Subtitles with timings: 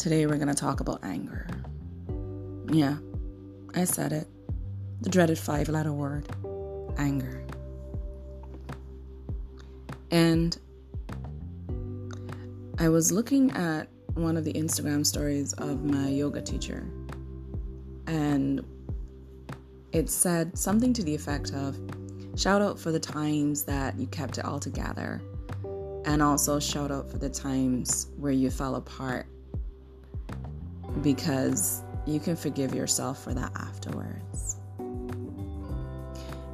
[0.00, 1.46] Today we're going to talk about anger.
[2.72, 2.96] Yeah,
[3.74, 4.26] I said it.
[5.02, 6.26] The dreaded five letter word
[6.96, 7.44] anger.
[10.10, 10.58] And
[12.78, 16.88] I was looking at one of the Instagram stories of my yoga teacher,
[18.06, 18.64] and
[19.92, 21.78] it said something to the effect of
[22.36, 25.20] shout out for the times that you kept it all together,
[26.06, 29.26] and also shout out for the times where you fell apart
[31.02, 34.56] because you can forgive yourself for that afterwards.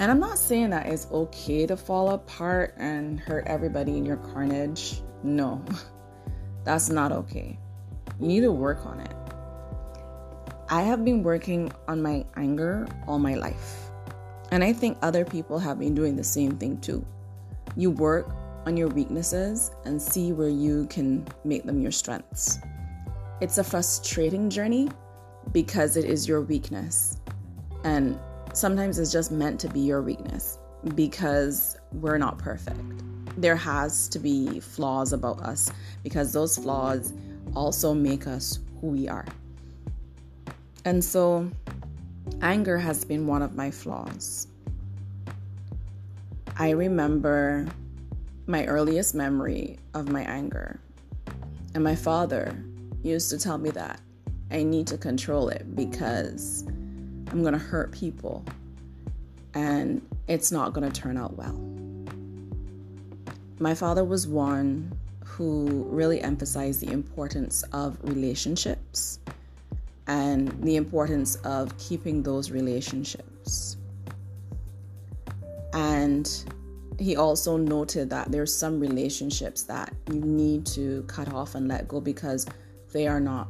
[0.00, 4.18] And I'm not saying that it's okay to fall apart and hurt everybody in your
[4.18, 5.02] carnage.
[5.24, 5.64] No,
[6.64, 7.58] that's not okay.
[8.20, 9.14] You need to work on it.
[10.70, 13.90] I have been working on my anger all my life.
[14.50, 17.04] And I think other people have been doing the same thing too.
[17.76, 18.30] You work
[18.66, 22.58] on your weaknesses and see where you can make them your strengths.
[23.40, 24.88] It's a frustrating journey
[25.52, 27.18] because it is your weakness.
[27.84, 28.18] And
[28.52, 30.58] sometimes it's just meant to be your weakness
[30.96, 32.80] because we're not perfect.
[33.40, 35.70] There has to be flaws about us
[36.02, 37.12] because those flaws
[37.54, 39.26] also make us who we are.
[40.84, 41.48] And so,
[42.42, 44.48] anger has been one of my flaws.
[46.56, 47.68] I remember
[48.46, 50.80] my earliest memory of my anger.
[51.74, 52.56] And my father
[53.08, 54.00] used to tell me that
[54.50, 56.64] I need to control it because
[57.30, 58.44] I'm going to hurt people
[59.54, 61.58] and it's not going to turn out well.
[63.58, 64.92] My father was one
[65.24, 69.18] who really emphasized the importance of relationships
[70.06, 73.76] and the importance of keeping those relationships.
[75.72, 76.30] And
[76.98, 81.86] he also noted that there's some relationships that you need to cut off and let
[81.86, 82.46] go because
[82.92, 83.48] they are not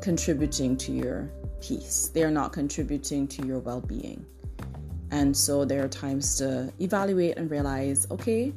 [0.00, 1.30] contributing to your
[1.60, 2.10] peace.
[2.12, 4.24] They are not contributing to your well being.
[5.10, 8.52] And so there are times to evaluate and realize okay,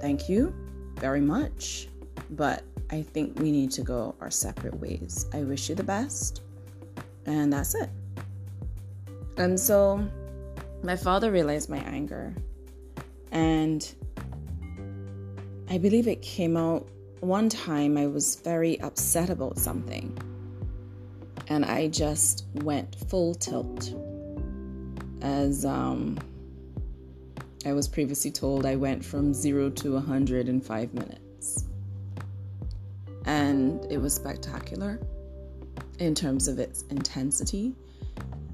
[0.00, 0.54] thank you
[0.96, 1.88] very much,
[2.30, 5.26] but I think we need to go our separate ways.
[5.32, 6.42] I wish you the best,
[7.26, 7.90] and that's it.
[9.36, 10.06] And so
[10.82, 12.34] my father realized my anger,
[13.30, 13.90] and
[15.70, 16.88] I believe it came out
[17.20, 20.16] one time I was very upset about something
[21.48, 23.94] and I just went full tilt.
[25.20, 26.18] As um,
[27.66, 31.64] I was previously told, I went from zero to 100 in five minutes.
[33.24, 35.00] And it was spectacular
[35.98, 37.74] in terms of its intensity.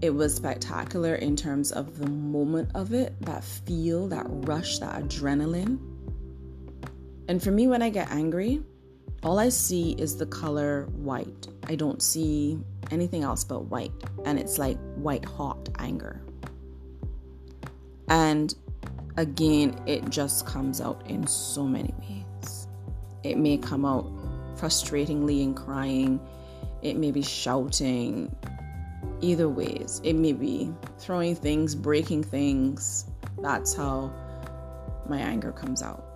[0.01, 5.03] It was spectacular in terms of the moment of it, that feel, that rush, that
[5.03, 5.94] adrenaline
[7.29, 8.63] and for me, when I get angry,
[9.23, 11.49] all I see is the color white.
[11.67, 12.59] I don't see
[12.91, 13.93] anything else but white.
[14.25, 16.21] And it's like white hot anger.
[18.09, 18.55] And
[19.17, 22.69] again, it just comes out in so many ways.
[23.23, 24.07] It may come out
[24.57, 26.21] frustratingly and crying,
[26.83, 28.35] it may be shouting.
[29.21, 33.07] Either ways, it may be throwing things, breaking things.
[33.41, 34.13] That's how
[35.09, 36.14] my anger comes out.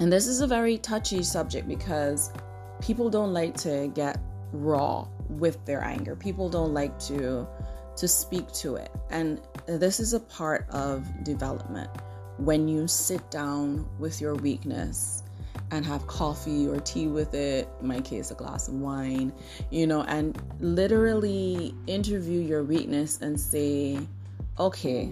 [0.00, 2.32] And this is a very touchy subject because
[2.80, 4.18] people don't like to get
[4.52, 6.14] raw with their anger.
[6.14, 7.46] People don't like to
[7.96, 8.90] to speak to it.
[9.08, 11.88] And this is a part of development.
[12.36, 15.22] When you sit down with your weakness
[15.70, 19.32] and have coffee or tea with it, in my case a glass of wine,
[19.70, 23.98] you know, and literally interview your weakness and say,
[24.58, 25.10] "Okay,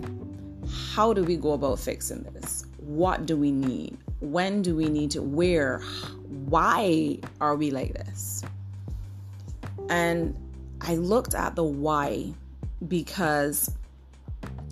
[0.67, 2.67] how do we go about fixing this?
[2.79, 3.97] What do we need?
[4.25, 5.23] When do we need to?
[5.23, 5.81] Where?
[6.49, 8.43] Why are we like this?
[9.91, 10.35] And
[10.81, 12.33] I looked at the why
[12.89, 13.71] because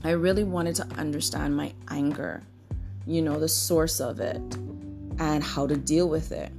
[0.05, 2.43] I really wanted to understand my anger,
[3.07, 4.41] you know, the source of it
[5.19, 6.51] and how to deal with it.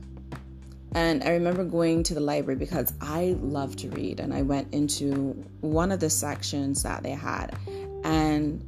[0.95, 4.71] And I remember going to the library because I love to read, and I went
[4.73, 5.31] into
[5.62, 7.57] one of the sections that they had,
[8.03, 8.63] and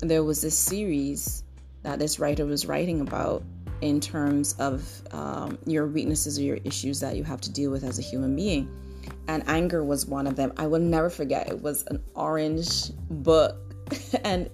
[0.00, 1.44] there was this series
[1.82, 3.42] that this writer was writing about
[3.80, 7.84] in terms of um, your weaknesses or your issues that you have to deal with
[7.84, 8.68] as a human being.
[9.28, 10.52] And anger was one of them.
[10.56, 11.48] I will never forget.
[11.48, 13.56] It was an orange book.
[14.24, 14.50] and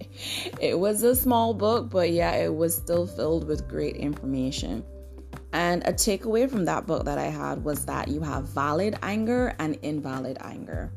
[0.60, 4.84] it was a small book, but yeah, it was still filled with great information.
[5.52, 9.54] And a takeaway from that book that I had was that you have valid anger
[9.58, 10.92] and invalid anger.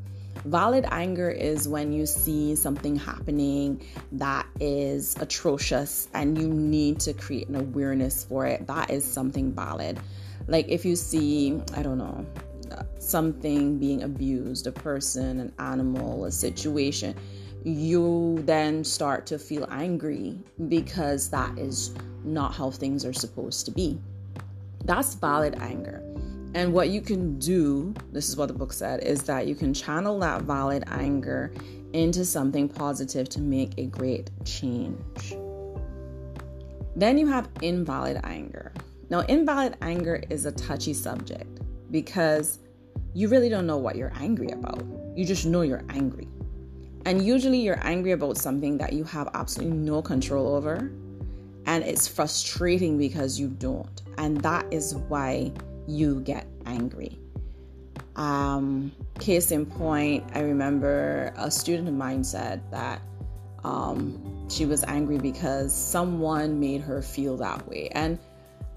[0.46, 3.82] Valid anger is when you see something happening
[4.14, 8.66] that is atrocious and you need to create an awareness for it.
[8.68, 10.00] That is something valid.
[10.48, 12.26] Like if you see, I don't know,
[13.00, 17.16] something being abused, a person, an animal, a situation,
[17.64, 20.38] you then start to feel angry
[20.70, 21.94] because that is
[22.24, 24.00] not how things are supposed to be.
[24.86, 26.02] That's valid anger.
[26.58, 29.76] And what you can do, this is what the book said, is that you can
[29.76, 31.54] channel that valid anger
[31.94, 35.36] into something positive to make a great change.
[36.96, 38.74] Then you have invalid anger.
[39.12, 41.62] Now, invalid anger is a touchy subject
[41.92, 42.58] because
[43.14, 44.84] you really don't know what you're angry about.
[45.16, 46.28] You just know you're angry.
[47.06, 50.92] And usually you're angry about something that you have absolutely no control over.
[51.68, 54.02] And it's frustrating because you don't.
[54.18, 55.52] And that is why
[55.88, 57.18] you get angry.
[58.16, 63.02] Um, case in point, I remember a student of mine said that
[63.64, 67.90] um, she was angry because someone made her feel that way.
[67.92, 68.18] And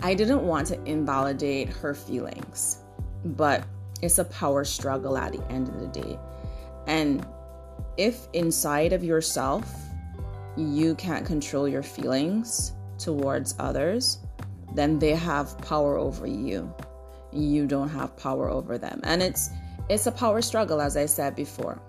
[0.03, 2.79] I didn't want to invalidate her feelings,
[3.25, 3.65] but
[4.03, 6.19] it's a power struggle at the end of the day.
[6.87, 7.27] And
[7.97, 9.71] if inside of yourself
[10.57, 14.19] you can't control your feelings towards others,
[14.75, 16.73] then they have power over you.
[17.33, 19.01] You don't have power over them.
[19.05, 19.51] And it's
[19.89, 21.81] it's a power struggle as I said before.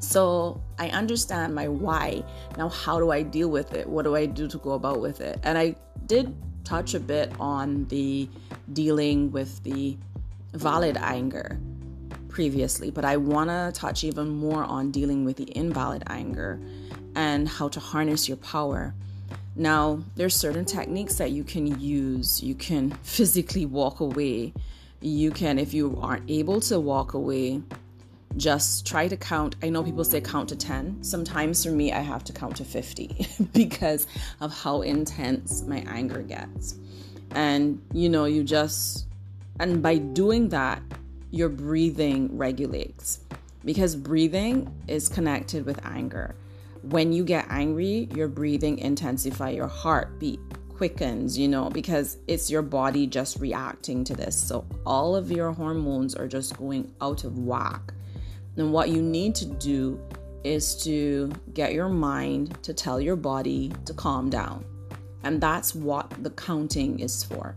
[0.00, 2.24] So I understand my why.
[2.58, 3.88] Now how do I deal with it?
[3.88, 5.38] What do I do to go about with it?
[5.42, 5.76] And I
[6.06, 8.28] did touch a bit on the
[8.72, 9.96] dealing with the
[10.54, 11.58] valid anger
[12.28, 16.60] previously, but I want to touch even more on dealing with the invalid anger
[17.14, 18.94] and how to harness your power.
[19.54, 22.42] Now, there's certain techniques that you can use.
[22.42, 24.54] You can physically walk away.
[25.00, 27.60] You can if you aren't able to walk away,
[28.36, 29.56] just try to count.
[29.62, 31.02] I know people say count to 10.
[31.02, 34.06] Sometimes for me I have to count to 50 because
[34.40, 36.76] of how intense my anger gets.
[37.34, 39.06] And you know, you just
[39.58, 40.82] and by doing that,
[41.30, 43.20] your breathing regulates
[43.64, 46.34] because breathing is connected with anger.
[46.82, 50.40] When you get angry, your breathing intensify, your heartbeat
[50.74, 54.36] quickens, you know, because it's your body just reacting to this.
[54.36, 57.94] So all of your hormones are just going out of whack.
[58.56, 60.00] And what you need to do
[60.42, 64.64] is to get your mind to tell your body to calm down.
[65.22, 67.56] And that's what the counting is for.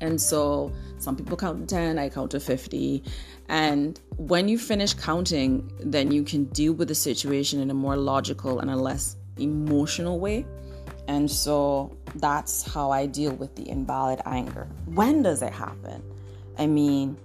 [0.00, 3.02] And so some people count to 10, I count to 50.
[3.48, 7.96] And when you finish counting, then you can deal with the situation in a more
[7.96, 10.46] logical and a less emotional way.
[11.08, 14.68] And so that's how I deal with the invalid anger.
[14.86, 16.02] When does it happen?
[16.58, 17.16] I mean,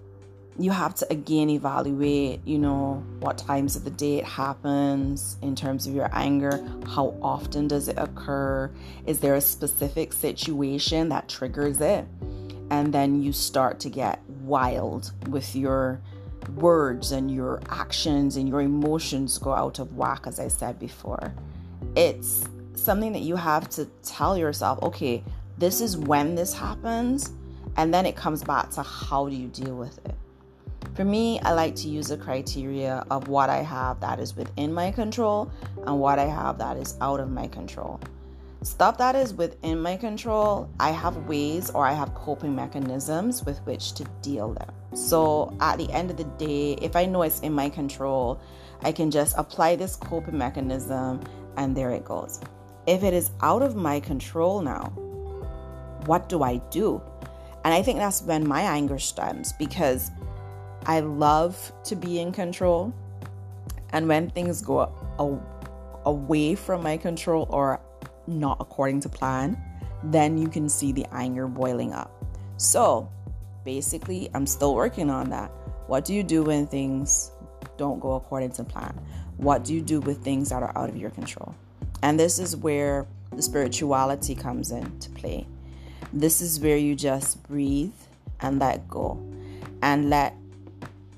[0.57, 5.55] you have to again evaluate, you know, what times of the day it happens in
[5.55, 6.63] terms of your anger.
[6.87, 8.71] How often does it occur?
[9.05, 12.05] Is there a specific situation that triggers it?
[12.69, 16.01] And then you start to get wild with your
[16.55, 21.33] words and your actions and your emotions go out of whack, as I said before.
[21.95, 22.43] It's
[22.75, 25.23] something that you have to tell yourself, okay,
[25.57, 27.31] this is when this happens,
[27.77, 30.15] and then it comes back to how do you deal with it.
[30.95, 34.73] For me, I like to use a criteria of what I have that is within
[34.73, 35.51] my control
[35.87, 37.99] and what I have that is out of my control.
[38.63, 43.59] Stuff that is within my control, I have ways or I have coping mechanisms with
[43.65, 44.71] which to deal them.
[44.95, 48.39] So at the end of the day, if I know it's in my control,
[48.81, 51.19] I can just apply this coping mechanism
[51.57, 52.39] and there it goes.
[52.87, 54.93] If it is out of my control now,
[56.05, 57.01] what do I do?
[57.65, 60.09] And I think that's when my anger stems because
[60.85, 62.93] I love to be in control.
[63.91, 64.89] And when things go
[66.05, 67.79] away from my control or
[68.27, 69.57] not according to plan,
[70.03, 72.11] then you can see the anger boiling up.
[72.57, 73.09] So
[73.63, 75.51] basically, I'm still working on that.
[75.87, 77.31] What do you do when things
[77.77, 78.99] don't go according to plan?
[79.37, 81.55] What do you do with things that are out of your control?
[82.01, 85.47] And this is where the spirituality comes into play.
[86.11, 87.93] This is where you just breathe
[88.39, 89.21] and let go
[89.81, 90.35] and let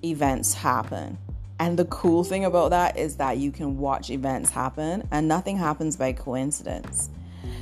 [0.04, 1.18] events happen
[1.60, 5.58] and the cool thing about that is that you can watch events happen and nothing
[5.58, 7.10] happens by coincidence.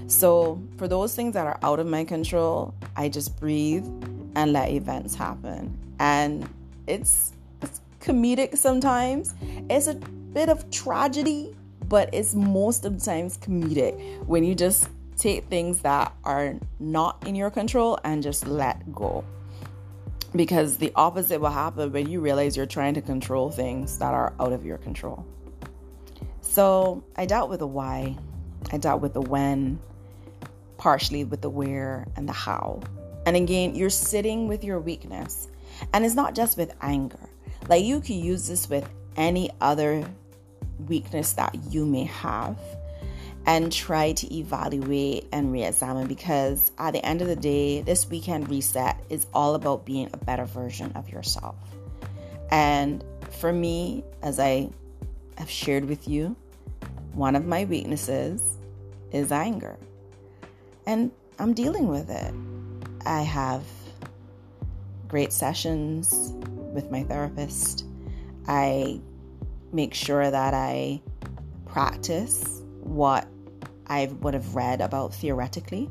[0.07, 3.85] So, for those things that are out of my control, I just breathe
[4.35, 5.77] and let events happen.
[5.99, 6.49] And
[6.87, 9.35] it's, it's comedic sometimes.
[9.69, 11.55] It's a bit of tragedy,
[11.87, 17.25] but it's most of the times comedic when you just take things that are not
[17.27, 19.23] in your control and just let go
[20.35, 24.33] because the opposite will happen when you realize you're trying to control things that are
[24.39, 25.25] out of your control.
[26.41, 28.17] So I dealt with the why,
[28.71, 29.79] I dealt with the when,
[30.77, 32.81] partially with the where and the how.
[33.25, 35.47] And again, you're sitting with your weakness.
[35.93, 37.19] And it's not just with anger.
[37.69, 40.05] Like you could use this with any other
[40.87, 42.57] weakness that you may have
[43.45, 48.09] and try to evaluate and re examine because at the end of the day, this
[48.09, 51.55] weekend reset is all about being a better version of yourself.
[52.51, 53.03] And
[53.39, 54.69] for me, as I
[55.37, 56.35] have shared with you,
[57.13, 58.57] one of my weaknesses
[59.11, 59.77] is anger.
[60.85, 62.33] And I'm dealing with it.
[63.05, 63.63] I have
[65.07, 66.33] great sessions
[66.73, 67.85] with my therapist.
[68.47, 68.99] I
[69.71, 71.01] make sure that I
[71.65, 73.27] practice what
[73.87, 75.89] I would have read about theoretically.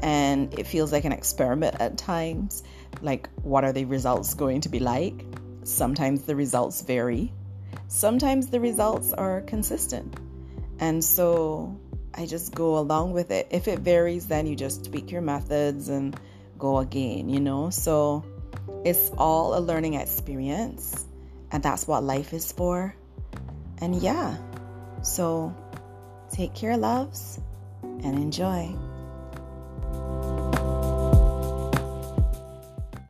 [0.00, 2.62] And it feels like an experiment at times.
[3.00, 5.24] Like, what are the results going to be like?
[5.62, 7.32] Sometimes the results vary,
[7.88, 10.14] sometimes the results are consistent.
[10.78, 11.80] And so
[12.14, 13.48] I just go along with it.
[13.50, 16.18] If it varies, then you just tweak your methods and
[16.58, 17.70] go again, you know?
[17.70, 18.24] So
[18.84, 21.06] it's all a learning experience,
[21.50, 22.94] and that's what life is for.
[23.78, 24.36] And yeah,
[25.02, 25.54] so
[26.34, 27.40] take care, loves,
[27.82, 28.74] and enjoy.